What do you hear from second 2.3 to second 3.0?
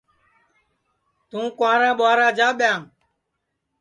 جا ٻیاںٚم